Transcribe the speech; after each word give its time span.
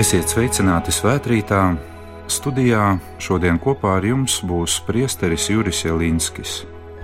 Esiet 0.00 0.30
sveicināti 0.32 0.94
svētkrītā. 0.96 1.74
Studijā 2.30 2.94
šodien 3.20 3.58
kopā 3.60 3.98
ar 3.98 4.06
jums 4.08 4.38
būs 4.48 4.78
priesteris 4.86 5.50
Juris 5.50 5.82
Jelinskis. 5.84 6.62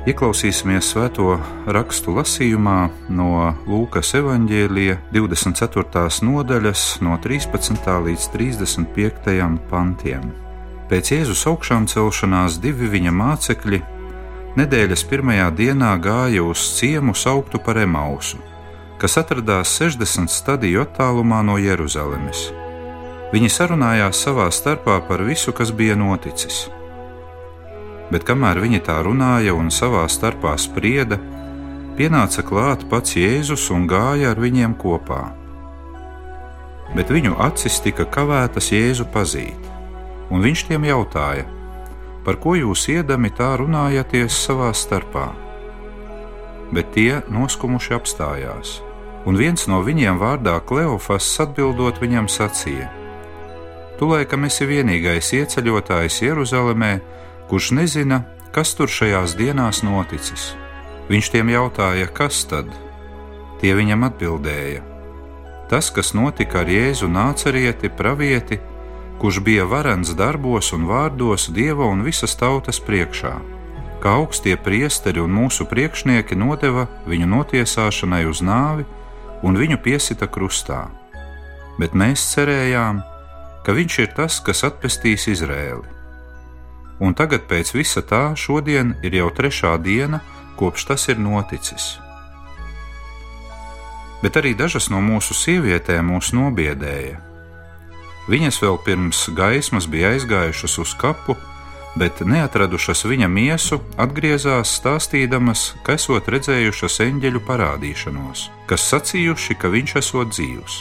Ieklausīsimies 0.08 0.94
svēto 0.94 1.34
rakstu 1.76 2.14
lasījumā 2.16 2.78
no 3.12 3.52
Lūkas 3.68 4.14
evanģēlija 4.16 4.96
24. 5.12 6.08
nodaļas, 6.24 6.88
no 7.04 7.20
13. 7.20 7.92
līdz 8.08 8.32
35. 8.32 9.38
pantiem. 9.68 10.30
Pēc 10.88 11.12
Jēzus 11.18 11.44
augšām 11.52 11.92
celšanās 11.92 12.56
divi 12.64 12.88
viņa 12.96 13.12
mācekļi 13.12 13.86
nedēļas 14.56 15.08
pirmajā 15.10 15.50
dienā 15.58 15.98
gāja 16.00 16.48
uz 16.48 16.64
ciemu 16.80 17.12
sauktu 17.12 17.60
par 17.60 17.76
Emausu, 17.84 18.40
kas 18.96 19.20
atradās 19.20 19.82
60 19.82 20.32
stadiju 20.32 20.86
attālumā 20.88 21.44
no 21.44 21.60
Jeruzalemes. 21.60 22.48
Viņi 23.32 23.48
sarunājās 23.50 24.20
savā 24.22 24.46
starpā 24.54 25.00
par 25.08 25.24
visu, 25.26 25.50
kas 25.50 25.72
bija 25.74 25.96
noticis. 25.98 26.66
Bet 28.12 28.22
kamēr 28.22 28.60
viņi 28.62 28.84
tā 28.86 29.00
runāja 29.02 29.54
un 29.58 29.72
savā 29.74 30.04
starpā 30.06 30.52
sprieda, 30.62 31.18
pienāca 31.98 32.44
klāt 32.46 32.84
pats 32.90 33.16
Jēzus 33.18 33.64
un 33.74 33.88
gāja 33.90 34.30
ar 34.30 34.38
viņiem 34.38 34.76
kopā. 34.78 35.24
Bet 36.94 37.10
viņu 37.10 37.34
acis 37.42 37.80
tika 37.82 38.06
kavētas 38.06 38.70
Jēzu 38.70 39.08
pazīt, 39.10 39.64
un 40.30 40.46
viņš 40.46 40.62
tiem 40.68 40.86
jautāja, 40.86 41.48
par 42.22 42.38
ko 42.42 42.54
jūs 42.54 42.84
iedami 42.94 43.32
tā 43.34 43.56
runājaties 43.58 44.38
savā 44.46 44.70
starpā. 44.70 45.32
Bet 46.70 46.94
tie 46.94 47.24
noskumuši 47.26 47.98
apstājās, 47.98 48.76
un 49.26 49.38
viens 49.38 49.66
no 49.66 49.82
viņiem 49.82 50.22
vārdā 50.22 50.60
Kleofas 50.62 51.26
atbildot 51.42 51.98
viņam 52.02 52.30
sacīja: 52.30 52.86
Tu 53.96 54.04
laikam 54.04 54.44
esi 54.44 54.66
vienīgais 54.68 55.30
ieceļotājs 55.32 56.18
Jeruzalemē, 56.20 56.98
kurš 57.48 57.70
nezina, 57.78 58.20
kas 58.52 58.74
tur 58.76 58.92
šajās 58.92 59.32
dienās 59.38 59.80
noticis. 59.86 60.50
Viņš 61.08 61.30
tiem 61.32 61.52
jautāja, 61.54 62.10
kas 62.12 62.42
tad? 62.50 62.68
Tie 63.62 63.72
viņam 63.72 64.04
atbildēja: 64.10 64.82
Tas, 65.70 65.88
kas 65.88 66.12
notika 66.12 66.60
ar 66.60 66.68
Jēzu 66.68 67.08
nācerieti, 67.08 67.88
pravieti, 67.88 68.60
kurš 69.18 69.40
bija 69.40 69.64
varens 69.64 70.12
darbos 70.12 70.74
un 70.76 70.84
vārdos 70.90 71.48
Dieva 71.48 71.88
un 71.88 72.04
visas 72.04 72.36
tautas 72.36 72.82
priekšā, 72.84 73.32
kā 74.04 74.16
augstie 74.20 74.58
priesteri 74.60 75.24
un 75.24 75.32
mūsu 75.32 75.64
priekšnieki 75.64 76.36
nodeva 76.36 76.84
viņu 77.08 77.32
notiesāšanai 77.32 78.26
uz 78.28 78.44
nāvi 78.44 78.84
un 79.42 79.56
viņu 79.56 79.80
piesita 79.80 80.28
krustā. 80.28 80.84
Bet 81.80 81.96
mēs 81.96 82.28
cerējām, 82.34 83.00
ka 83.00 83.15
viņš 83.74 83.98
ir 84.04 84.10
tas, 84.14 84.38
kas 84.44 84.62
atpestīs 84.68 85.26
Izrēli. 85.32 85.88
Un 87.02 87.14
tagad 87.16 87.44
pēc 87.50 87.74
visa 87.74 88.00
tā 88.00 88.30
šodien 88.38 88.94
ir 89.04 89.16
jau 89.18 89.28
trešā 89.34 89.74
diena, 89.82 90.22
kopš 90.56 90.86
tas 90.92 91.08
ir 91.12 91.18
noticis. 91.20 91.96
Bet 94.22 94.38
arī 94.40 94.54
dažas 94.56 94.88
no 94.88 95.02
mūsu 95.04 95.36
sievietēm 95.36 96.08
mūs 96.14 96.32
nobiedēja. 96.36 97.20
Viņas 98.30 98.62
vēl 98.62 98.78
pirms 98.86 99.26
gaismas 99.36 99.86
bija 99.86 100.14
aizgājušas 100.14 100.78
uz 100.82 100.94
kapu, 100.98 101.36
bet 101.96 102.20
neatradušas 102.26 103.04
viņa 103.06 103.28
miesu, 103.30 103.78
atgriezās 104.00 104.72
stāstīdamas, 104.80 105.74
ka 105.84 105.94
esot 106.00 106.28
redzējušas 106.32 107.00
eņģeļu 107.06 107.44
parādīšanos, 107.46 108.48
kas 108.70 108.88
sacījuši, 108.90 109.58
ka 109.60 109.70
viņš 109.72 109.96
esot 110.02 110.34
dzīvs. 110.34 110.80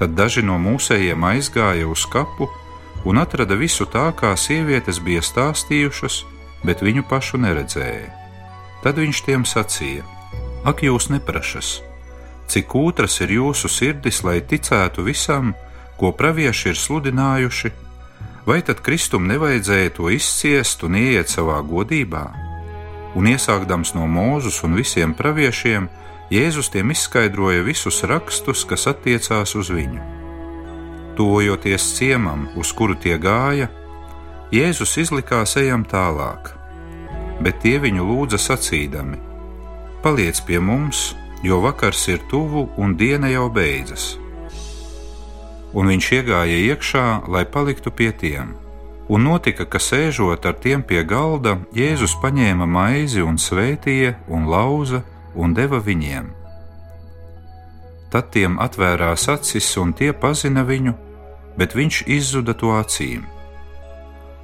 Tad 0.00 0.16
daži 0.16 0.40
no 0.40 0.56
mūsējiem 0.56 1.24
aizgāja 1.28 1.84
uz 1.84 2.06
kapu 2.08 2.48
un 3.04 3.20
atrada 3.20 3.56
visu 3.56 3.84
tā, 3.84 4.06
kā 4.16 4.32
sievietes 4.32 4.96
bija 5.04 5.20
stāstījušas, 5.20 6.22
bet 6.64 6.80
viņu 6.80 7.04
pašu 7.08 7.40
neredzēja. 7.40 8.08
Tad 8.80 8.96
viņš 8.96 9.20
tiem 9.26 9.44
sacīja: 9.44 10.06
Ak, 10.64 10.80
jūs 10.80 11.10
neprašas, 11.12 11.82
cik 12.48 12.72
ūtras 12.80 13.20
ir 13.20 13.36
jūsu 13.36 13.68
sirdis, 13.68 14.22
lai 14.24 14.40
ticētu 14.40 15.04
visam, 15.04 15.52
ko 16.00 16.14
pravieši 16.16 16.72
ir 16.72 16.80
sludinājuši, 16.80 17.72
vai 18.48 18.62
tad 18.64 18.80
Kristum 18.80 19.28
nevajadzēja 19.28 19.96
to 20.00 20.08
izciest 20.08 20.80
un 20.88 20.96
ieiet 20.96 21.28
savā 21.28 21.60
godībā? 21.60 22.24
Un 23.20 23.28
iesākdams 23.28 23.92
no 23.96 24.08
Mūzus 24.08 24.62
un 24.64 24.80
visiem 24.80 25.12
praviešiem, 25.18 25.90
Jēzus 26.30 26.68
tiem 26.70 26.92
izskaidroja 26.94 27.64
visus 27.66 28.04
rakstus, 28.06 28.62
kas 28.62 28.86
attiecās 28.86 29.56
uz 29.58 29.66
viņu. 29.74 29.98
Tojoties 31.18 31.88
ciemam, 31.96 32.46
uz 32.54 32.70
kuru 32.70 32.94
tie 32.94 33.16
gāja, 33.18 33.66
Jēzus 34.54 34.94
izlikās 35.02 35.56
ejam 35.58 35.82
tālāk, 35.82 36.52
bet 37.42 37.58
tie 37.66 37.80
viņu 37.82 38.06
lūdza 38.06 38.38
sacīdami: 38.38 39.18
Paliec 40.06 40.38
pie 40.46 40.62
mums, 40.62 41.16
jo 41.42 41.58
vakars 41.66 42.06
ir 42.14 42.22
tuvu 42.30 42.68
un 42.78 42.94
diena 42.94 43.26
jau 43.34 43.50
beidzas. 43.50 44.14
Un 45.74 45.90
viņš 45.90 46.14
iegāja 46.14 46.64
iekšā, 46.70 47.06
lai 47.26 47.42
paliktu 47.42 47.90
pie 47.90 48.12
tiem. 48.14 48.54
Un 49.10 49.26
notika, 49.26 49.66
ka 49.66 49.82
sēžot 49.82 50.46
ar 50.46 50.54
tiem 50.62 50.86
pie 50.86 51.02
galda, 51.02 51.58
Jēzus 51.74 52.14
paņēma 52.22 52.70
maizi 52.70 53.22
un 53.22 53.34
svētīja 53.34 54.14
un 54.30 54.46
lauza 54.46 55.02
un 55.34 55.54
deva 55.54 55.80
viņiem. 55.82 56.30
Tad 58.10 58.32
tiem 58.34 58.58
atvērās 58.58 59.28
acis, 59.30 59.68
un 59.78 59.92
tie 59.94 60.10
pazina 60.12 60.64
viņu, 60.66 60.94
bet 61.58 61.76
viņš 61.78 62.02
izzuda 62.10 62.54
to 62.58 62.74
acīm. 62.74 63.22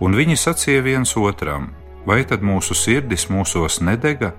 Un 0.01 0.15
viņi 0.15 0.37
sacīja 0.39 0.85
viens 0.85 1.17
otram: 1.17 1.73
Vai 2.07 2.23
tad 2.25 2.45
mūsu 2.47 2.77
sirdis 2.79 3.27
mūsos 3.33 3.81
nedega, 3.83 4.31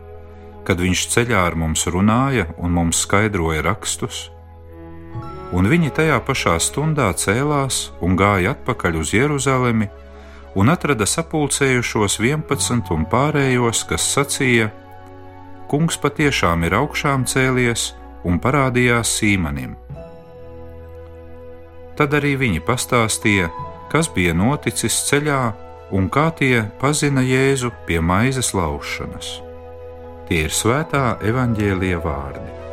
kad 0.63 0.79
viņš 0.79 1.07
ceļā 1.11 1.43
ar 1.49 1.55
mums 1.59 1.83
runāja 1.91 2.47
un 2.57 2.71
mums 2.71 3.01
skaidroja 3.03 3.65
rakstus? 3.65 4.29
Un 5.51 5.67
viņi 5.67 5.91
tajā 5.95 6.19
pašā 6.27 6.57
stundā 6.59 7.07
cēlās 7.15 7.89
un 8.03 8.15
gāja 8.19 8.53
atpakaļ 8.55 8.99
uz 8.99 9.13
Jeruzalemi 9.15 9.87
un 10.55 10.71
atrada 10.71 11.07
sapulcējušos 11.07 12.19
vienpadsmit 12.19 12.91
un 12.95 13.05
pārējos, 13.11 13.83
kas 13.91 14.07
sacīja: 14.15 14.71
kungs 15.71 15.97
patiešām 16.01 16.65
ir 16.67 16.75
augšām 16.77 17.25
cēlies 17.27 17.91
un 18.27 18.39
parādījās 18.43 19.11
Sīmanim. 19.19 19.75
Tad 21.97 22.13
arī 22.13 22.35
viņi 22.37 22.61
pastāstīja, 22.65 23.49
kas 23.91 24.09
bija 24.13 24.35
noticis 24.37 24.99
ceļā 25.07 25.41
un 25.97 26.09
kā 26.13 26.27
tie 26.37 26.67
pazina 26.81 27.23
Jēzu 27.25 27.71
pie 27.87 27.99
maizes 28.03 28.53
laušanas. 28.53 29.37
Tie 30.27 30.43
ir 30.45 30.53
svētā 30.53 31.17
evaņģēlīja 31.23 31.99
vārdi. 32.03 32.66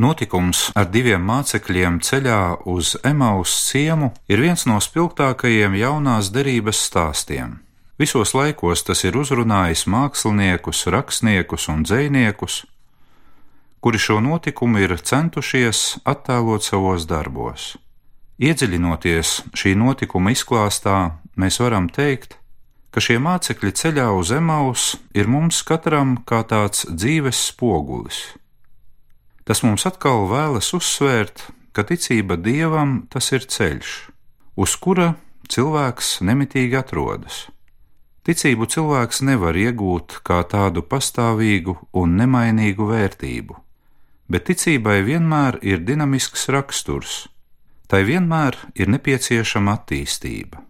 Notikums 0.00 0.70
ar 0.80 0.86
diviem 0.88 1.20
mācekļiem 1.28 1.98
ceļā 2.00 2.64
uz 2.72 2.94
Emaus 3.04 3.52
ciemu 3.66 4.14
ir 4.32 4.40
viens 4.40 4.62
no 4.64 4.78
spilgtākajiem 4.80 5.74
jaunās 5.76 6.30
derības 6.32 6.80
stāstiem. 6.86 7.58
Visos 8.00 8.32
laikos 8.32 8.80
tas 8.86 9.04
ir 9.04 9.18
uzrunājis 9.20 9.84
māksliniekus, 9.92 10.86
rakstniekus 10.88 11.68
un 11.68 11.84
dziniekus, 11.84 12.62
kuri 13.84 14.00
šo 14.00 14.22
notikumu 14.24 14.80
ir 14.80 14.96
centušies 14.96 16.00
attēlot 16.08 16.64
savos 16.64 17.04
darbos. 17.04 17.74
Iedziļinoties 18.40 19.36
šī 19.52 19.76
notikuma 19.76 20.32
izklāstā, 20.32 21.10
mēs 21.36 21.60
varam 21.60 21.92
teikt, 21.92 22.38
ka 22.88 23.04
šie 23.04 23.20
mācekļi 23.20 23.76
ceļā 23.76 24.08
uz 24.16 24.32
Emaus 24.32 24.94
ir 25.12 25.28
mums 25.28 25.60
katram 25.60 26.22
kā 26.24 26.40
tāds 26.40 26.88
dzīves 26.88 27.50
spogulis. 27.52 28.30
Tas 29.50 29.64
mums 29.66 29.82
atkal 29.82 30.28
vēlas 30.30 30.68
uzsvērt, 30.76 31.48
ka 31.74 31.82
ticība 31.82 32.36
dievam 32.38 33.08
tas 33.10 33.32
ir 33.34 33.42
ceļš, 33.50 33.88
uz 34.54 34.76
kura 34.78 35.16
cilvēks 35.50 36.20
nemitīgi 36.22 36.78
atrodas. 36.78 37.48
Ticību 38.22 38.68
cilvēks 38.70 39.24
nevar 39.26 39.58
iegūt 39.58 40.20
kā 40.22 40.38
tādu 40.46 40.86
pastāvīgu 40.86 41.74
un 41.98 42.14
nemainīgu 42.20 42.86
vērtību, 42.92 43.58
bet 44.30 44.46
ticībai 44.52 45.00
vienmēr 45.10 45.58
ir 45.66 45.82
dinamisks 45.82 46.46
raksturs, 46.54 47.26
tai 47.90 48.04
vienmēr 48.06 48.54
ir 48.78 48.94
nepieciešama 48.94 49.80
attīstība. 49.80 50.62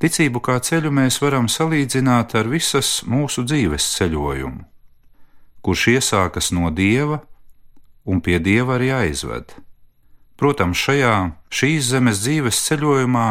Ticību 0.00 0.40
kā 0.40 0.62
ceļu 0.64 0.96
mēs 0.96 1.20
varam 1.20 1.44
salīdzināt 1.44 2.38
ar 2.40 2.48
visas 2.48 3.02
mūsu 3.04 3.44
dzīves 3.44 3.96
ceļojumu, 3.98 4.64
kurš 5.60 5.90
iesākas 6.00 6.56
no 6.56 6.72
dieva 6.72 7.20
un 8.04 8.20
pie 8.24 8.38
dieva 8.40 8.78
arī 8.78 8.90
aizved. 8.94 9.54
Protams, 10.40 10.80
šajā 10.80 11.14
šīs 11.52 11.90
zemes 11.92 12.22
dzīves 12.24 12.60
ceļojumā 12.66 13.28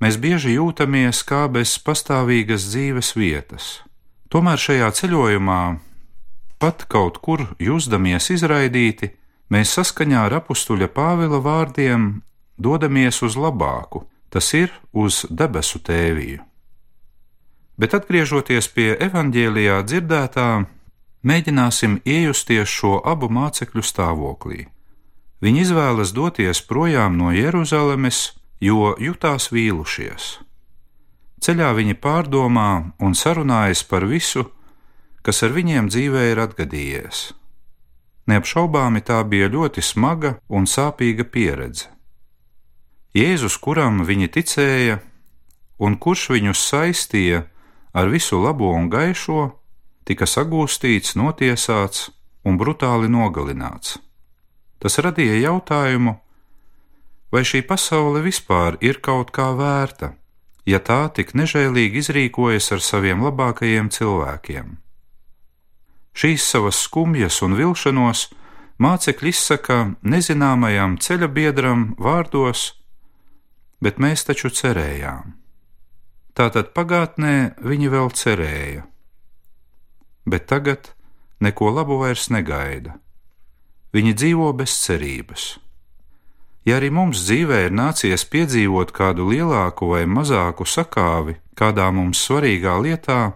mēs 0.00 0.18
bieži 0.22 0.54
jūtamies 0.54 1.22
kā 1.26 1.46
bez 1.50 1.74
pastāvīgas 1.82 2.68
dzīves 2.70 3.14
vietas. 3.18 3.70
Tomēr 4.30 4.60
šajā 4.62 4.90
ceļojumā, 5.00 5.62
pat 6.62 6.84
kaut 6.86 7.18
kur 7.18 7.48
jūtamies 7.58 8.30
izraidīti, 8.36 9.10
mēs 9.50 9.74
saskaņā 9.74 10.28
ar 10.28 10.36
apstuļa 10.38 10.88
Pāvila 10.94 11.40
vārdiem 11.42 12.22
dodamies 12.60 13.18
uz 13.26 13.34
labāku, 13.34 14.04
tas 14.30 14.52
ir 14.54 14.70
uz 14.92 15.24
debesu 15.26 15.82
tēviju. 15.82 16.44
Bet 17.80 17.96
atgriežoties 17.96 18.68
pie 18.76 18.92
evaņģēlijā 19.08 19.80
dzirdētā, 19.88 20.48
mēģināsim 21.22 22.00
iejusties 22.04 22.68
šo 22.68 22.98
abu 23.04 23.28
mācekļu 23.32 23.82
stāvoklī. 23.84 24.66
Viņi 25.40 25.64
izvēlas 25.64 26.12
doties 26.12 26.60
projām 26.68 27.16
no 27.16 27.32
Jeruzalemes 27.32 28.30
jo 28.60 28.94
jutās 29.00 29.48
vīlušies. 29.52 30.38
Ceļā 31.40 31.70
viņi 31.76 31.96
pārdomā 31.96 32.92
un 33.00 33.16
sarunājas 33.16 33.80
par 33.88 34.04
visu, 34.04 34.44
kas 35.24 35.40
ar 35.46 35.54
viņiem 35.56 35.88
dzīvē 35.88 36.26
ir 36.32 36.40
atgadījies. 36.44 37.30
Neapšaubāmi 38.28 39.00
tā 39.00 39.22
bija 39.24 39.48
ļoti 39.48 39.82
smaga 39.82 40.36
un 40.48 40.68
sāpīga 40.68 41.24
pieredze. 41.24 41.88
Jēzus, 43.16 43.56
kuram 43.58 44.04
viņi 44.06 44.28
ticēja, 44.36 45.00
un 45.80 45.96
kurš 45.96 46.28
viņus 46.36 46.60
saistīja 46.68 47.46
ar 47.96 48.12
visu 48.12 48.38
labo 48.38 48.70
un 48.76 48.86
gaišo, 48.92 49.48
tika 50.10 50.26
sagūstīts, 50.26 51.14
notiesāts 51.14 52.08
un 52.42 52.58
brutāli 52.58 53.06
nogalināts. 53.06 54.00
Tas 54.82 54.98
radīja 54.98 55.36
jautājumu, 55.44 56.16
vai 57.30 57.42
šī 57.46 57.62
pasaule 57.68 58.24
vispār 58.24 58.80
ir 58.82 58.98
kaut 59.06 59.30
kā 59.30 59.52
vērta, 59.54 60.16
ja 60.66 60.82
tā 60.82 61.04
tik 61.14 61.30
nežēlīgi 61.38 62.02
izrīkojas 62.02 62.72
ar 62.74 62.82
saviem 62.82 63.22
labākajiem 63.22 63.92
cilvēkiem. 63.94 64.74
Šīs 66.10 66.42
savas 66.56 66.82
skumjas 66.88 67.38
un 67.46 67.54
vilšanos 67.54 68.26
mācekļi 68.82 69.30
izsaka 69.30 69.80
nezināmajam 70.02 70.98
ceļa 70.98 71.30
biedram 71.30 71.90
vārdos, 72.02 72.72
bet 73.78 74.02
mēs 74.02 74.26
taču 74.26 74.50
cerējām. 74.50 75.36
Tātad 76.34 76.74
pagātnē 76.74 77.60
viņi 77.62 77.94
vēl 77.94 78.10
cerēja, 78.16 78.89
bet 80.26 80.46
tagad 80.46 80.92
neko 81.40 81.70
labu 81.70 82.00
vairs 82.02 82.28
negaida. 82.30 82.98
Viņi 83.94 84.14
dzīvo 84.14 84.52
bez 84.54 84.76
cerības. 84.84 85.56
Ja 86.68 86.76
arī 86.76 86.90
mums 86.92 87.22
dzīvē 87.24 87.64
ir 87.66 87.72
nācies 87.74 88.26
piedzīvot 88.28 88.92
kādu 88.92 89.26
lielāku 89.30 89.88
vai 89.94 90.04
mazāku 90.04 90.66
sakāvi 90.68 91.38
kādā 91.56 91.88
mums 91.92 92.20
svarīgā 92.26 92.76
lietā, 92.84 93.32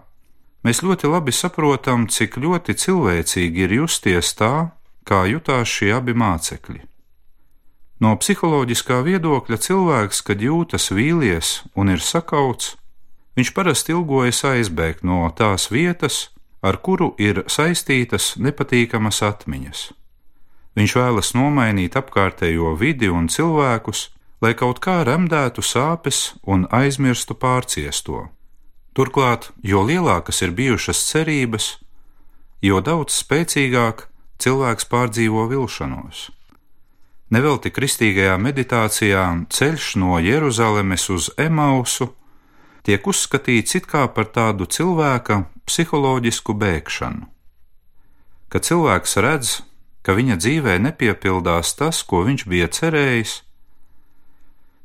mēs 0.65 0.81
ļoti 0.85 1.09
labi 1.09 1.33
saprotam, 1.33 2.05
cik 2.07 2.37
ļoti 2.41 2.77
cilvēcīgi 2.81 3.65
ir 3.65 3.77
justies 3.81 4.33
tā, 4.37 4.69
kā 5.05 5.25
jutās 5.29 5.69
šie 5.69 5.91
abi 5.97 6.13
mācekļi. 6.17 6.81
No 8.03 8.13
psiholoģiskā 8.19 8.99
viedokļa 9.05 9.57
cilvēks, 9.65 10.21
kad 10.27 10.41
jūtas 10.43 10.89
vīlies 10.91 11.61
un 11.79 11.93
ir 11.93 12.01
sakauts, 12.03 12.75
viņš 13.39 13.53
parasti 13.55 13.93
ilgojas 13.95 14.43
aizbēgt 14.51 15.05
no 15.07 15.23
tās 15.37 15.69
vietas, 15.71 16.34
ar 16.65 16.79
kuru 16.81 17.13
ir 17.21 17.43
saistītas 17.51 18.33
nepatīkamas 18.41 19.21
atmiņas. 19.25 19.85
Viņš 20.75 20.95
vēlas 20.97 21.31
nomainīt 21.37 21.95
apkārtējo 21.95 22.73
vidi 22.79 23.07
un 23.07 23.29
cilvēkus, 23.31 24.09
lai 24.43 24.53
kaut 24.57 24.81
kā 24.83 25.03
remdētu 25.07 25.63
sāpes 25.63 26.33
un 26.43 26.65
aizmirstu 26.73 27.37
pārciesto. 27.37 28.27
Turklāt, 28.95 29.51
jo 29.63 29.83
lielākas 29.85 30.41
ir 30.41 30.55
bijušas 30.55 31.05
cerības, 31.11 31.69
jo 32.63 32.81
daudz 32.81 33.15
spēcīgāk 33.21 34.07
cilvēks 34.41 34.89
pārdzīvo 34.91 35.47
vilšanos. 35.51 36.29
Nevelti 37.35 37.71
kristīgajā 37.73 38.35
meditācijā 38.39 39.23
ceļš 39.51 39.95
no 40.01 40.19
Jeruzalemes 40.21 41.09
uz 41.09 41.31
Emausu 41.41 42.11
tiek 42.85 43.07
uzskatīts 43.07 43.79
it 43.79 43.87
kā 43.89 44.05
par 44.13 44.29
tādu 44.29 44.67
cilvēka 44.69 45.41
psiholoģisku 45.65 46.53
bēgšanu. 46.61 47.25
Kad 48.53 48.67
cilvēks 48.67 49.17
redz, 49.25 49.55
ka 50.05 50.13
viņa 50.13 50.37
dzīvē 50.37 50.77
nepiepildās 50.85 51.73
tas, 51.79 52.03
ko 52.05 52.21
viņš 52.27 52.45
bija 52.45 52.69
cerējis, 52.69 53.39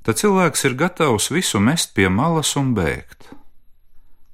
tad 0.03 0.17
cilvēks 0.17 0.65
ir 0.65 0.79
gatavs 0.81 1.29
visu 1.31 1.61
mest 1.61 1.93
pie 1.95 2.09
malas 2.09 2.57
un 2.57 2.73
bēgt. 2.75 3.29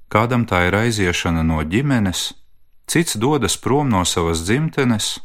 Kādam 0.06 0.46
tā 0.46 0.68
ir 0.68 0.76
aiziešana 0.78 1.42
no 1.42 1.58
ģimenes, 1.66 2.30
cits 2.86 3.18
dodas 3.18 3.58
prom 3.58 3.90
no 3.90 4.04
savas 4.06 4.46
dzimtenes, 4.46 5.16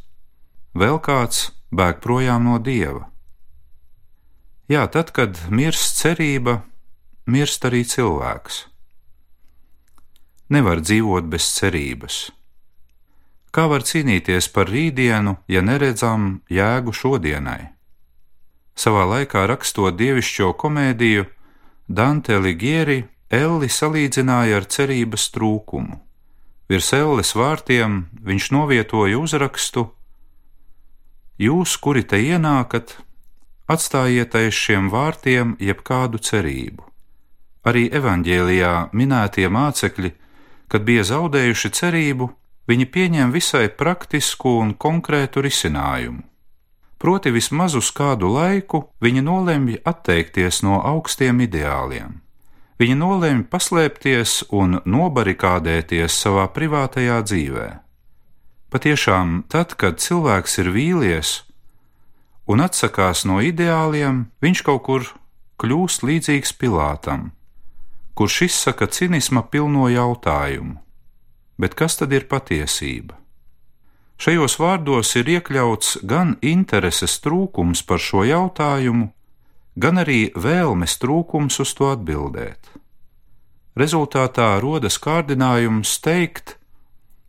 vēl 0.73 0.97
kāds 1.05 1.51
bēg 1.69 2.01
projām 2.01 2.49
no 2.49 2.57
dieva. 2.57 3.05
Jā, 4.71 4.87
tad, 4.89 5.11
kad 5.13 5.37
mirst 5.51 5.99
cerība, 6.01 6.61
mirst 7.25 7.65
arī 7.65 7.83
cilvēks. 7.85 8.65
Nevar 10.51 10.81
dzīvot 10.83 11.29
bez 11.31 11.47
cerības. 11.57 12.31
Kā 13.51 13.67
var 13.67 13.83
cīnīties 13.83 14.47
par 14.55 14.69
rītdienu, 14.71 15.37
ja 15.47 15.61
neredzam 15.61 16.41
jēgu 16.47 16.93
šodienai? 16.95 17.71
Savā 18.75 19.03
laikā 19.07 19.45
rakstot 19.51 19.97
dievišķo 19.99 20.53
komēdiju, 20.59 21.25
Dante 21.91 22.37
Ligieri 22.39 23.01
Elli 23.31 23.67
salīdzināja 23.71 24.59
ar 24.59 24.65
cerības 24.67 25.29
trūkumu. 25.31 25.97
Virs 26.71 26.91
elles 26.95 27.31
vārtiem 27.35 28.05
viņš 28.27 28.47
novietoja 28.55 29.19
uzrakstu: 29.19 29.85
Jūs, 31.39 31.77
kuri 31.79 32.03
te 32.03 32.19
ienākat, 32.19 32.97
atstājiet 33.71 34.35
aiz 34.35 34.55
šiem 34.55 34.91
vārtiem 34.91 35.55
jebkādu 35.63 36.19
cerību. 36.19 36.90
Arī 37.67 37.85
evanģēlijā 37.93 38.89
minētie 38.97 39.45
mācekļi, 39.53 40.11
kad 40.71 40.85
bija 40.87 41.03
zaudējuši 41.05 41.69
cerību, 41.77 42.31
viņi 42.71 42.87
pieņem 42.93 43.33
visai 43.35 43.67
praktisku 43.69 44.57
un 44.63 44.73
konkrētu 44.73 45.43
risinājumu. 45.45 46.23
Proti, 47.01 47.31
vismaz 47.33 47.73
uz 47.73 47.89
kādu 47.97 48.29
laiku 48.29 48.83
viņi 49.01 49.23
nolemj 49.25 49.79
atteikties 49.89 50.61
no 50.61 50.77
augstiem 50.85 51.41
ideāliem. 51.41 52.19
Viņi 52.81 52.97
nolemj 52.97 53.47
paslēpties 53.49 54.35
un 54.53 54.79
nobarikādēties 54.85 56.17
savā 56.23 56.45
privātajā 56.53 57.17
dzīvē. 57.25 57.67
Patiešām, 58.73 59.43
tad, 59.49 59.73
kad 59.81 59.97
cilvēks 60.01 60.61
ir 60.61 60.69
vīlies 60.73 61.33
un 62.49 62.61
atsakās 62.63 63.25
no 63.25 63.41
ideāliem, 63.43 64.25
viņš 64.41 64.63
kaut 64.69 64.85
kur 64.85 65.09
kļūst 65.61 66.05
līdzīgs 66.07 66.53
Pilātam, 66.61 67.31
kurš 68.13 68.41
izsaka 68.47 68.87
cinisma 68.87 69.43
pilno 69.43 69.89
jautājumu 69.89 70.81
bet 71.61 71.77
kas 71.77 71.99
tad 71.99 72.13
ir 72.15 72.25
patiesība? 72.31 73.17
Šajos 74.21 74.57
vārdos 74.61 75.15
ir 75.17 75.29
iekļauts 75.37 76.01
gan 76.09 76.35
intereses 76.45 77.17
trūkums 77.23 77.81
par 77.85 78.01
šo 78.01 78.25
jautājumu, 78.25 79.09
gan 79.81 80.01
arī 80.01 80.21
vēlmes 80.37 80.97
trūkums 81.01 81.57
uz 81.63 81.73
to 81.77 81.89
atbildēt. 81.93 82.73
Rezultātā 83.77 84.49
rodas 84.61 84.97
kārdinājums 85.01 85.93
teikt, 86.05 86.57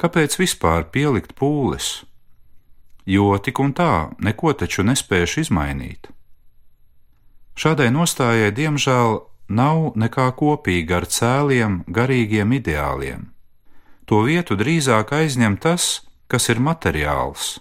kāpēc 0.01 0.37
vispār 0.41 0.89
pielikt 0.93 1.37
pūles, 1.39 2.03
jo 3.07 3.29
tik 3.39 3.61
un 3.63 3.73
tā 3.77 3.95
neko 4.21 4.53
taču 4.53 4.85
nespēšu 4.85 5.47
izmainīt. 5.47 6.11
Šādai 7.57 7.89
nostājai, 7.95 8.53
diemžēl, 8.57 9.21
nav 9.49 9.93
nekā 9.97 10.31
kopīga 10.39 11.01
ar 11.03 11.07
cēliem, 11.07 11.83
garīgiem 11.89 12.53
ideāliem. 12.59 13.29
To 14.07 14.23
vietu 14.27 14.57
drīzāk 14.59 15.13
aizņem 15.15 15.57
tas, 15.63 16.03
kas 16.29 16.49
ir 16.49 16.61
materiāls, 16.61 17.61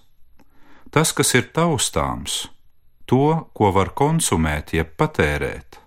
tas, 0.92 1.12
kas 1.14 1.34
ir 1.36 1.50
taustāms, 1.56 2.48
to, 3.06 3.48
ko 3.54 3.72
var 3.76 3.94
konsumēt, 3.96 4.74
jeb 4.76 4.96
patērēt. 5.00 5.80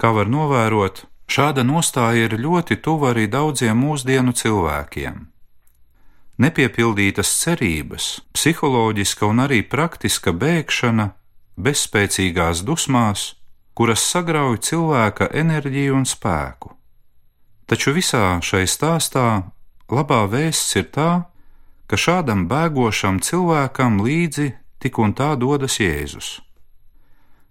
Kā 0.00 0.10
var 0.16 0.28
novērot, 0.32 1.04
šāda 1.30 1.64
nostāja 1.64 2.26
ir 2.26 2.38
ļoti 2.40 2.80
tuva 2.82 3.12
arī 3.12 3.28
daudziem 3.30 3.78
mūsdienu 3.78 4.34
cilvēkiem. 4.34 5.28
Nepiepildītas 6.42 7.28
cerības, 7.42 8.06
psiholoģiska 8.34 9.28
un 9.28 9.44
arī 9.44 9.60
praktiska 9.62 10.32
bēgšana, 10.32 11.12
bezspēcīgās 11.60 12.64
dusmās, 12.66 13.34
kuras 13.74 14.04
sagrauj 14.04 14.60
cilvēka 14.68 15.30
enerģiju 15.32 15.96
un 15.96 16.06
spēku. 16.08 16.72
Taču 17.66 17.94
visā 17.96 18.38
šai 18.44 18.64
stāstā 18.68 19.26
labā 19.92 20.22
vēsts 20.28 20.76
ir 20.80 20.88
tā, 20.92 21.10
ka 21.86 21.96
šādam 21.96 22.48
bēgošam 22.50 23.20
cilvēkam 23.24 24.00
līdzi 24.04 24.52
tik 24.82 24.98
un 24.98 25.14
tā 25.16 25.34
dodas 25.40 25.80
Jēzus 25.80 26.40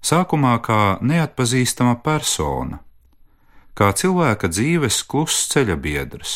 sākumā 0.01 0.57
kā 0.65 0.97
neatpazīstama 1.05 1.99
persona, 2.03 2.81
kā 3.77 3.91
cilvēka 3.93 4.49
dzīves 4.51 5.03
kluss 5.07 5.47
ceļabiedrs, 5.53 6.33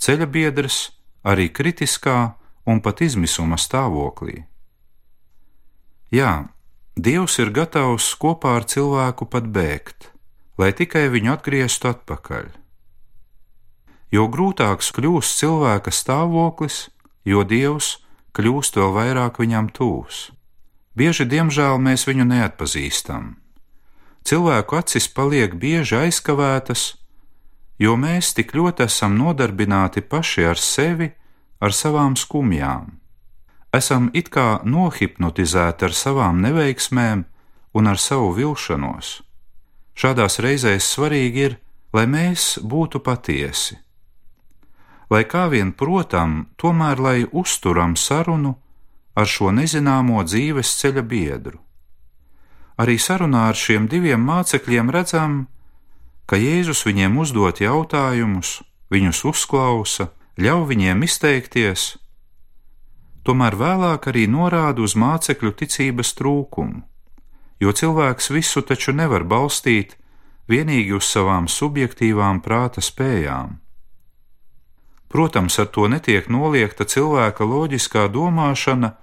ceļabiedrs 0.00 0.78
arī 1.28 1.50
kritiskā 1.52 2.34
un 2.68 2.80
pat 2.80 3.04
izmisuma 3.04 3.60
stāvoklī. 3.60 4.44
Jā, 6.14 6.48
Dievs 6.94 7.40
ir 7.42 7.50
gatavs 7.50 8.12
kopā 8.22 8.52
ar 8.60 8.64
cilvēku 8.70 9.26
pat 9.26 9.48
bēgt, 9.50 10.12
lai 10.54 10.70
tikai 10.70 11.08
viņu 11.10 11.32
atgrieztu 11.32 11.90
atpakaļ. 11.90 12.52
Jo 14.14 14.28
grūtāks 14.30 14.92
kļūst 14.94 15.40
cilvēka 15.42 15.90
stāvoklis, 15.90 16.94
jo 17.26 17.42
Dievs 17.42 17.96
kļūst 18.38 18.78
vēl 18.78 18.94
vairāk 18.94 19.42
viņam 19.42 19.72
tūs. 19.74 20.30
Bieži, 20.94 21.26
diemžēl, 21.26 21.82
mēs 21.82 22.06
viņu 22.06 22.28
neatpazīstam. 22.30 23.34
Cilvēku 24.22 24.78
acis 24.78 25.10
paliek 25.10 25.58
bieži 25.58 25.98
aizkavētas, 26.06 26.94
jo 27.82 27.98
mēs 27.98 28.36
tik 28.38 28.54
ļoti 28.54 28.86
esam 28.86 29.18
nodarbināti 29.18 30.06
paši 30.06 30.46
ar 30.46 30.62
sevi, 30.62 31.10
ar 31.58 31.74
savām 31.74 32.14
skumjām. 32.14 33.00
Esam 33.74 34.10
it 34.14 34.28
kā 34.30 34.60
nohipnotizēti 34.62 35.88
ar 35.88 35.94
savām 35.98 36.42
neveiksmēm 36.44 37.24
un 37.74 37.90
ar 37.90 37.98
savu 37.98 38.30
vilšanos. 38.36 39.16
Šādās 39.98 40.38
reizēs 40.42 40.86
svarīgi 40.94 41.42
ir, 41.48 41.56
lai 41.94 42.06
mēs 42.10 42.58
būtu 42.62 43.00
patiesi. 43.02 43.78
Lai 45.10 45.24
kā 45.30 45.48
vien 45.50 45.72
protam, 45.72 46.46
tomēr 46.58 47.02
lai 47.02 47.18
uzturam 47.30 47.96
sarunu 47.96 48.54
ar 49.14 49.26
šo 49.30 49.50
nezināmo 49.54 50.22
dzīves 50.26 50.74
ceļa 50.80 51.02
biedru. 51.06 51.58
Arī 52.78 52.96
sarunā 52.98 53.48
ar 53.50 53.58
šiem 53.58 53.86
diviem 53.90 54.22
mācekļiem 54.26 54.90
redzam, 54.90 55.34
ka 56.26 56.38
Jēzus 56.40 56.82
viņiem 56.86 57.18
uzdot 57.22 57.60
jautājumus, 57.62 58.62
viņus 58.90 59.20
uzklausa, 59.30 60.08
ļauj 60.40 60.66
viņiem 60.72 61.04
izteikties, 61.06 61.94
tomēr 63.24 63.56
vēlāk 63.58 64.08
arī 64.12 64.26
norāda 64.30 64.84
uz 64.84 64.94
mācekļu 64.96 65.52
ticības 65.60 66.14
trūkumu, 66.18 66.82
jo 67.60 67.72
cilvēks 67.72 68.30
visu 68.36 68.62
taču 68.62 68.92
nevar 68.92 69.24
balstīt 69.24 69.96
vienīgi 70.48 70.96
uz 70.98 71.08
savām 71.08 71.48
subjektīvām 71.48 72.42
prāta 72.44 72.84
spējām. 72.84 73.58
Protams, 75.08 75.56
ar 75.62 75.70
to 75.70 75.86
netiek 75.88 76.26
noliegta 76.28 76.84
cilvēka 76.84 77.46
loģiskā 77.46 78.08
domāšana 78.10 78.96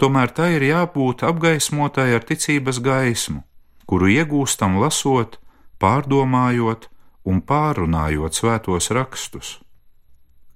tomēr 0.00 0.32
tai 0.36 0.56
ir 0.56 0.66
jābūt 0.68 1.24
apgaismotai 1.26 2.12
ar 2.16 2.24
ticības 2.28 2.80
gaismu, 2.84 3.42
kuru 3.88 4.10
iegūstam 4.12 4.78
lasot, 4.80 5.40
pārdomājot 5.80 6.88
un 7.26 7.42
pārunājot 7.42 8.38
svētos 8.38 8.90
rakstus. 8.94 9.56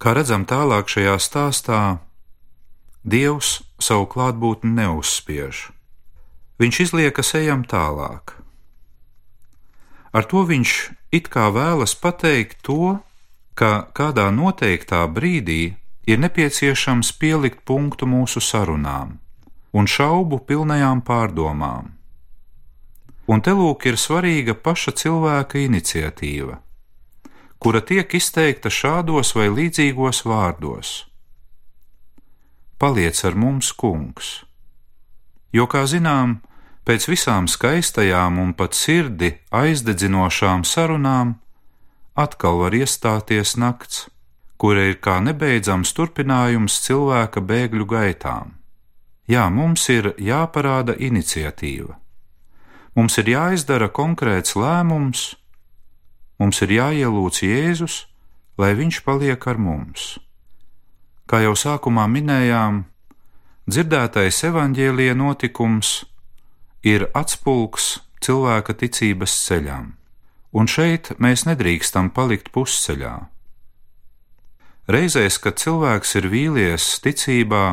Kā 0.01 0.15
redzam 0.17 0.47
tālāk 0.49 0.89
šajā 0.89 1.17
stāstā, 1.21 1.81
Dievs 3.05 3.63
savu 3.81 4.05
klātbūtni 4.13 4.75
neuzspiež. 4.77 5.71
Viņš 6.61 6.81
izliekas 6.85 7.33
ejam 7.39 7.65
tālāk. 7.65 8.37
Ar 10.13 10.27
to 10.29 10.43
viņš 10.45 10.73
it 11.15 11.31
kā 11.33 11.49
vēlas 11.55 11.95
pateikt 11.97 12.61
to, 12.67 12.99
ka 13.55 13.89
kādā 13.97 14.29
noteiktā 14.35 15.07
brīdī 15.09 15.77
ir 16.05 16.21
nepieciešams 16.21 17.13
pielikt 17.17 17.65
punktu 17.65 18.07
mūsu 18.11 18.43
sarunām 18.43 19.19
un 19.73 19.87
šaubu 19.87 20.41
pilnajām 20.47 21.03
pārdomām. 21.07 21.93
Un 23.31 23.43
te 23.47 23.55
lūk 23.55 23.87
ir 23.87 23.99
svarīga 24.01 24.57
paša 24.59 24.93
cilvēka 24.99 25.61
iniciatīva, 25.63 26.59
kura 27.63 27.81
tiek 27.81 28.11
izteikta 28.19 28.73
šādos 28.75 29.37
vai 29.39 29.47
līdzīgos 29.55 30.25
vārdos: 30.27 31.07
Paliec 32.81 33.19
ar 33.29 33.35
mums, 33.37 33.75
kungs! 33.77 34.41
Jo, 35.53 35.67
kā 35.69 35.83
zinām, 35.85 36.39
pēc 36.89 37.11
visām 37.13 37.45
skaistajām 37.45 38.39
un 38.41 38.55
pat 38.57 38.73
sirdi 38.79 39.35
aizdedzinošām 39.53 40.65
sarunām 40.65 41.35
atkal 42.17 42.63
var 42.63 42.77
iestāties 42.77 43.59
nakts, 43.61 44.07
kura 44.57 44.87
ir 44.89 44.97
kā 45.05 45.19
nebeidzams 45.25 45.93
turpinājums 45.97 46.79
cilvēka 46.87 47.43
bēgļu 47.51 47.87
gaitām. 47.91 48.57
Jā, 49.29 49.45
mums 49.53 49.85
ir 49.93 50.15
jāparāda 50.17 50.97
iniciatīva. 50.97 51.99
Mums 52.97 53.21
ir 53.21 53.29
jāizdara 53.31 53.91
konkrēts 53.93 54.57
lēmums, 54.57 55.35
mums 56.41 56.65
ir 56.65 56.75
jāielūdz 56.81 57.45
Jēzus, 57.45 58.01
lai 58.59 58.73
Viņš 58.81 59.05
paliek 59.05 59.47
ar 59.47 59.61
mums. 59.61 60.17
Kā 61.31 61.39
jau 61.45 61.53
sākumā 61.55 62.09
minējām, 62.11 62.81
dzirdētais 63.71 64.41
evaņģēlīja 64.49 65.15
notikums 65.15 66.01
ir 66.83 67.05
atspulgs 67.15 68.01
cilvēka 68.19 68.75
ticības 68.81 69.37
ceļām, 69.45 69.93
un 70.51 70.67
šeit 70.67 71.13
mēs 71.23 71.47
nedrīkstam 71.47 72.11
palikt 72.17 72.51
pusceļā. 72.51 73.13
Reizēs, 74.91 75.39
kad 75.39 75.63
cilvēks 75.63 76.17
ir 76.19 76.27
vīlies 76.35 76.89
ticībā, 77.05 77.65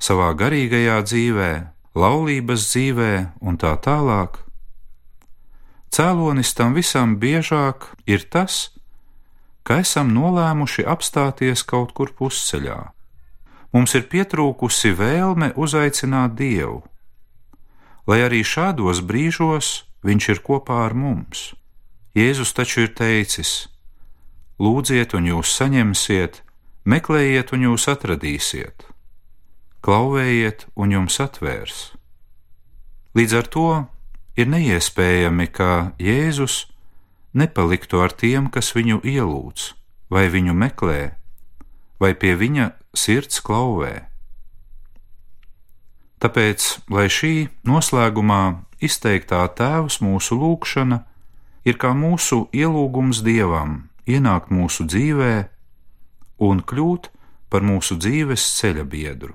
savā 0.00 0.32
garīgajā 0.32 0.96
dzīvē, 1.04 1.52
laulības 1.92 2.70
dzīvē 2.72 3.12
un 3.44 3.60
tā 3.60 3.76
tālāk. 3.84 4.40
Cēlonis 5.92 6.56
tam 6.56 6.72
visam 6.72 7.18
biežāk 7.20 7.90
ir 8.08 8.24
tas, 8.32 8.71
ka 9.62 9.78
esam 9.82 10.10
nolēmuši 10.14 10.86
apstāties 10.88 11.62
kaut 11.62 11.94
kur 11.96 12.12
pusceļā. 12.18 12.80
Mums 13.72 13.94
ir 13.96 14.08
pietrūkusi 14.12 14.92
vēlme 14.98 15.52
uzaicināt 15.56 16.36
Dievu, 16.36 16.82
lai 18.06 18.20
arī 18.26 18.42
šādos 18.44 19.00
brīžos 19.06 19.82
Viņš 20.02 20.28
ir 20.34 20.38
kopā 20.42 20.80
ar 20.88 20.94
mums. 20.98 21.52
Jēzus 22.18 22.50
taču 22.58 22.82
ir 22.82 22.94
teicis: 22.98 23.68
Lūdziet, 24.58 25.14
un 25.14 25.28
jūs 25.30 25.52
saņemsiet, 25.54 26.42
meklējiet, 26.82 27.54
un 27.54 27.70
jūs 27.70 27.86
atradīsiet 27.86 28.88
klauvējiet, 29.82 30.68
un 30.78 30.92
jums 30.94 31.16
atvērs. 31.18 31.78
Līdz 33.18 33.32
ar 33.34 33.46
to 33.50 33.70
ir 34.38 34.46
neiespējami, 34.46 35.48
ka 35.50 35.90
Jēzus 35.98 36.68
nepaliktu 37.34 38.02
ar 38.04 38.12
tiem, 38.12 38.48
kas 38.52 38.72
viņu 38.76 39.00
ielūdz, 39.04 39.72
vai 40.12 40.28
viņu 40.32 40.54
meklē, 40.56 41.14
vai 42.00 42.12
pie 42.14 42.34
viņa 42.36 42.72
sirds 42.96 43.40
klauvē. 43.44 44.08
Tāpēc, 46.22 46.66
lai 46.92 47.08
šī 47.10 47.48
noslēgumā 47.66 48.42
izteiktā 48.82 49.42
tēvs 49.58 49.98
mūsu 50.04 50.38
lūgšana 50.38 51.00
ir 51.66 51.78
kā 51.82 51.90
mūsu 51.98 52.44
ielūgums 52.54 53.22
dievam, 53.26 53.88
ienākt 54.06 54.52
mūsu 54.54 54.86
dzīvē 54.86 55.34
un 56.46 56.62
kļūt 56.62 57.10
par 57.50 57.66
mūsu 57.66 57.98
dzīves 57.98 58.44
ceļa 58.58 58.84
biedru. 58.86 59.34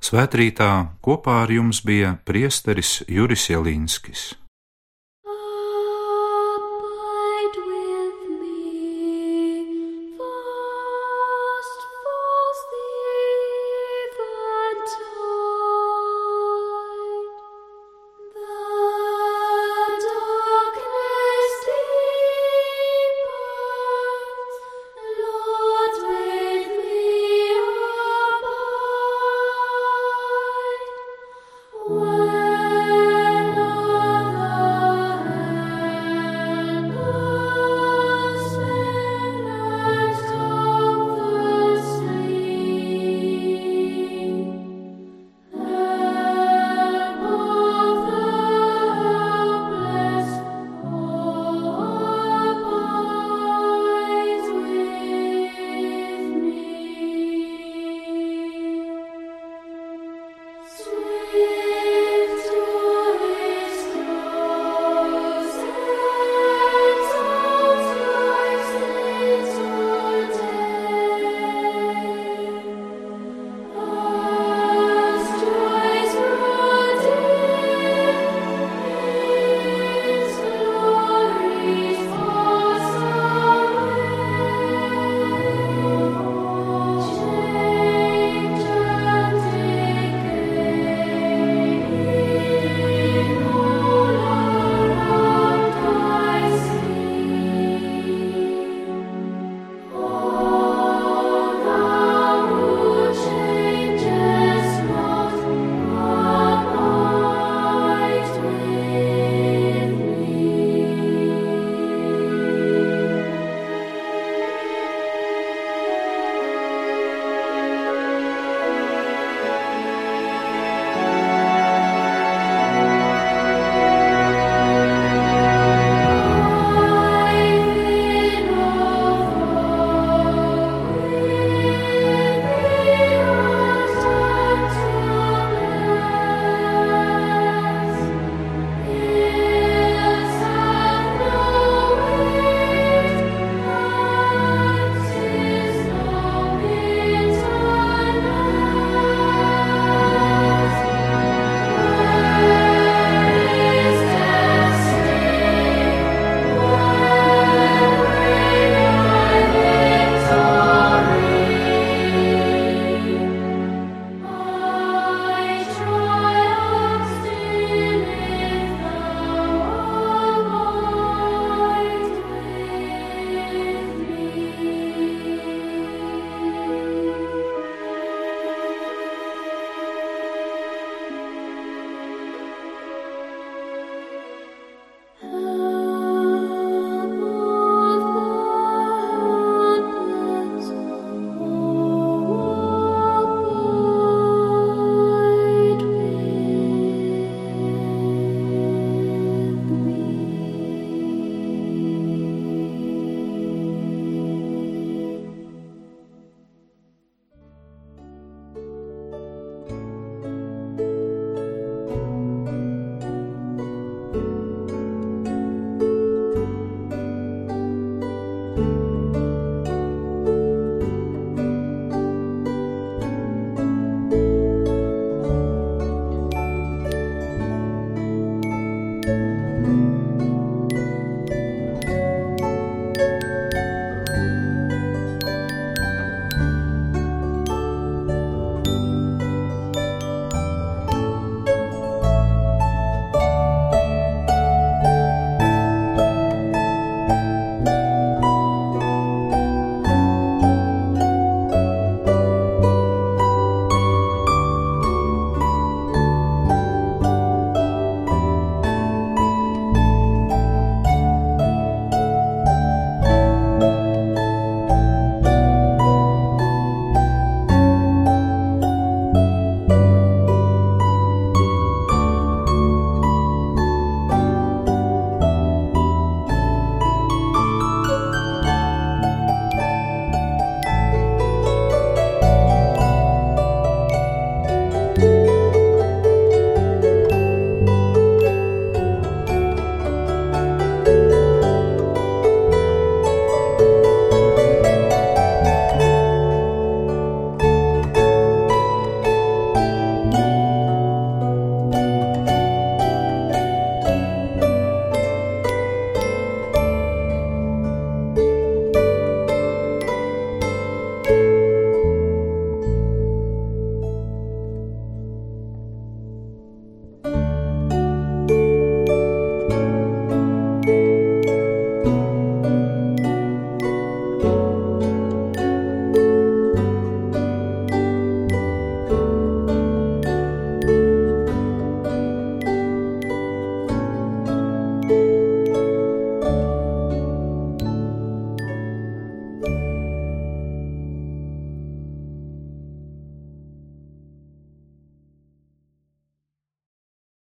Svētrītā 0.00 0.70
kopā 1.04 1.42
ar 1.44 1.50
jums 1.52 1.82
bija 1.84 2.14
priesteris 2.24 3.02
Juris 3.08 3.50
Jelinskis. 3.50 4.30